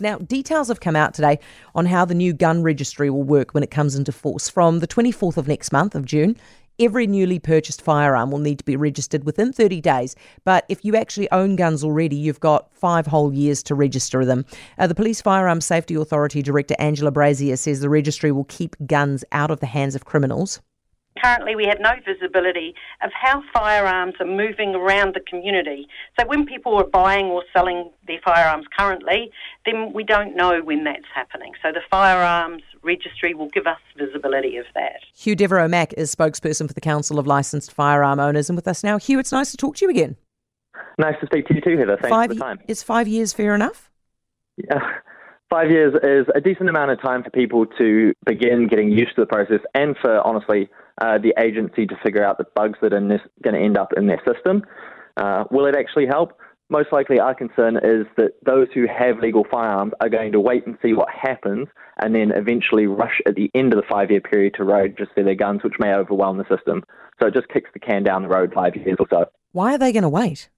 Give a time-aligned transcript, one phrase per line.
[0.00, 1.38] Now, details have come out today
[1.74, 4.48] on how the new gun registry will work when it comes into force.
[4.48, 6.36] From the 24th of next month of June,
[6.78, 10.14] every newly purchased firearm will need to be registered within 30 days.
[10.44, 14.44] But if you actually own guns already, you've got five whole years to register them.
[14.78, 19.24] Uh, the Police Firearms Safety Authority Director Angela Brazier says the registry will keep guns
[19.32, 20.60] out of the hands of criminals.
[21.22, 25.88] Currently, we have no visibility of how firearms are moving around the community.
[26.18, 29.30] So, when people are buying or selling their firearms currently,
[29.66, 31.52] then we don't know when that's happening.
[31.62, 35.00] So, the firearms registry will give us visibility of that.
[35.14, 38.84] Hugh Deveraux Mack is spokesperson for the Council of Licensed Firearm Owners and with us
[38.84, 38.98] now.
[38.98, 40.16] Hugh, it's nice to talk to you again.
[40.98, 41.96] Nice to speak to you too, Heather.
[42.00, 42.58] Thanks five, for the time.
[42.68, 43.90] Is five years fair enough?
[44.56, 44.78] Yeah.
[45.50, 49.22] Five years is a decent amount of time for people to begin getting used to
[49.22, 50.68] the process and for, honestly,
[51.00, 54.06] uh, the agency to figure out the bugs that are going to end up in
[54.06, 54.62] their system.
[55.16, 56.38] Uh, will it actually help?
[56.68, 60.66] Most likely, our concern is that those who have legal firearms are going to wait
[60.66, 64.20] and see what happens and then eventually rush at the end of the five year
[64.20, 66.84] period to register their guns, which may overwhelm the system.
[67.20, 69.24] So it just kicks the can down the road five years or so.
[69.52, 70.50] Why are they going to wait?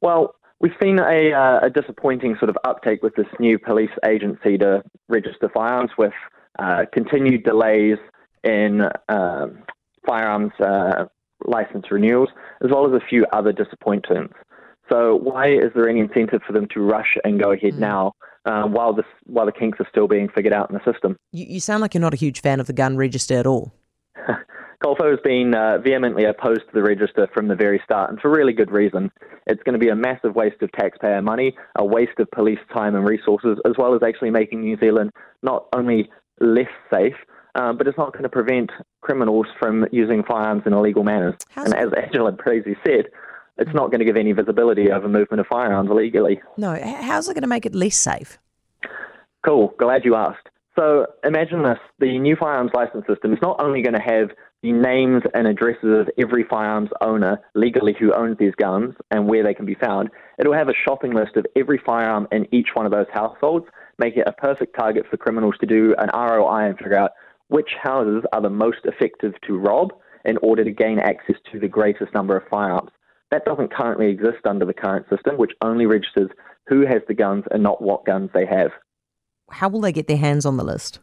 [0.00, 4.56] Well, we've seen a, uh, a, disappointing sort of uptake with this new police agency
[4.56, 6.14] to register firearms with
[6.58, 7.98] uh, continued delays
[8.44, 9.46] in uh,
[10.06, 11.04] firearms uh,
[11.44, 12.30] license renewals,
[12.64, 14.34] as well as a few other disappointments.
[14.90, 17.78] So, why is there any incentive for them to rush and go ahead mm.
[17.78, 18.12] now
[18.44, 21.16] uh, while this while the kinks are still being figured out in the system?
[21.32, 23.72] You, you sound like you're not a huge fan of the gun register at all.
[24.82, 28.30] Colfo has been uh, vehemently opposed to the register from the very start, and for
[28.30, 29.12] really good reason.
[29.46, 32.96] It's going to be a massive waste of taxpayer money, a waste of police time
[32.96, 35.10] and resources, as well as actually making New Zealand
[35.42, 36.10] not only
[36.40, 37.14] less safe,
[37.54, 38.70] um, but it's not going to prevent
[39.02, 41.34] criminals from using firearms in illegal manners.
[41.50, 43.06] How's and as Angela Brazier said,
[43.58, 46.40] it's not going to give any visibility over movement of firearms illegally.
[46.56, 48.38] No, how's it going to make it less safe?
[49.44, 50.48] Cool, glad you asked.
[50.78, 54.30] So imagine this the new firearms license system is not only going to have
[54.62, 59.42] the names and addresses of every firearms owner legally who owns these guns and where
[59.42, 62.86] they can be found, it'll have a shopping list of every firearm in each one
[62.86, 63.66] of those households,
[63.98, 67.10] making it a perfect target for criminals to do an ROI and figure out
[67.48, 69.92] which houses are the most effective to rob
[70.24, 72.90] in order to gain access to the greatest number of firearms.
[73.30, 76.30] That doesn't currently exist under the current system, which only registers
[76.66, 78.70] who has the guns and not what guns they have.
[79.52, 80.98] How will they get their hands on the list?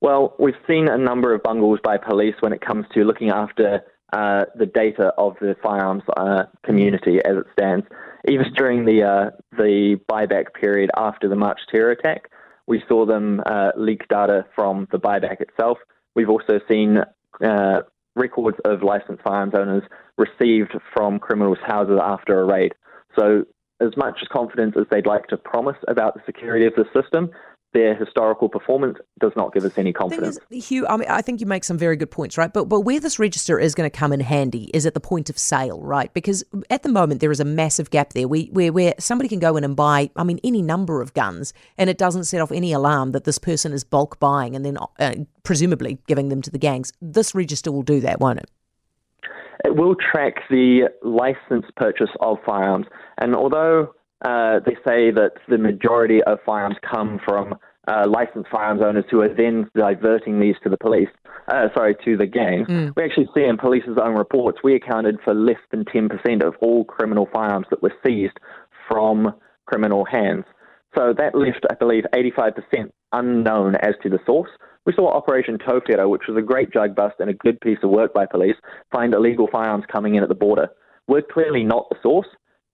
[0.00, 3.82] Well, we've seen a number of bungles by police when it comes to looking after
[4.12, 7.86] uh, the data of the firearms uh, community as it stands.
[8.28, 12.28] Even during the uh, the buyback period after the March terror attack,
[12.66, 15.78] we saw them uh, leak data from the buyback itself.
[16.14, 16.98] We've also seen
[17.44, 17.82] uh,
[18.14, 19.82] records of licensed firearms owners
[20.18, 22.74] received from criminals' houses after a raid.
[23.18, 23.44] So,
[23.80, 27.30] as much confidence as they'd like to promise about the security of the system,
[27.72, 30.38] their historical performance does not give us any confidence.
[30.50, 32.52] Is, Hugh, I, mean, I think you make some very good points, right?
[32.52, 35.30] But but where this register is going to come in handy is at the point
[35.30, 36.12] of sale, right?
[36.12, 39.38] Because at the moment there is a massive gap there where, where, where somebody can
[39.38, 42.52] go in and buy, I mean, any number of guns, and it doesn't set off
[42.52, 46.50] any alarm that this person is bulk buying and then uh, presumably giving them to
[46.50, 46.92] the gangs.
[47.00, 48.50] This register will do that, won't it?
[49.64, 52.86] It will track the license purchase of firearms,
[53.18, 53.94] and although
[54.24, 57.54] uh, they say that the majority of firearms come from
[57.88, 61.08] uh, licensed firearms owners who are then diverting these to the police,
[61.48, 62.68] uh, sorry, to the gangs.
[62.68, 62.92] Mm.
[62.96, 66.84] We actually see in police's own reports, we accounted for less than 10% of all
[66.84, 68.38] criminal firearms that were seized
[68.88, 69.34] from
[69.66, 70.44] criminal hands.
[70.94, 74.50] So that left, I believe, 85% unknown as to the source.
[74.84, 77.90] We saw Operation Tauwhera, which was a great drug bust and a good piece of
[77.90, 78.56] work by police,
[78.90, 80.68] find illegal firearms coming in at the border.
[81.08, 82.26] We're clearly not the source,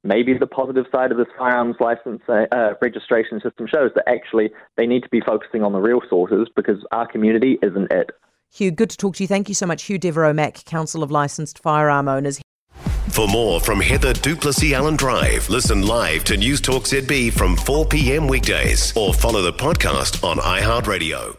[0.05, 4.51] maybe the positive side of this firearms license uh, uh, registration system shows that actually
[4.77, 8.11] they need to be focusing on the real sources because our community isn't it.
[8.51, 9.29] Hugh, good to talk to you.
[9.29, 9.85] Thank you so much.
[9.85, 12.41] Hugh Deveraux Mack, Council of Licensed Firearm Owners.
[13.11, 17.87] For more from Heather du Plessis-Allen Drive, listen live to News Talk ZB from 4
[17.87, 18.29] p.m.
[18.29, 21.39] weekdays or follow the podcast on iHeartRadio.